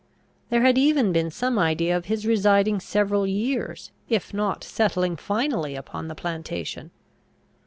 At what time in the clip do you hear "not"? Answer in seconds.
4.33-4.63